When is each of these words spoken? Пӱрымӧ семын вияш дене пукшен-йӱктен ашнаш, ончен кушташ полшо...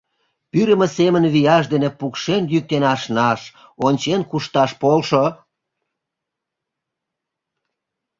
Пӱрымӧ 0.51 0.87
семын 0.97 1.23
вияш 1.33 1.65
дене 1.73 1.89
пукшен-йӱктен 1.99 2.83
ашнаш, 2.93 3.41
ончен 3.85 4.21
кушташ 4.29 4.71
полшо... 4.81 5.25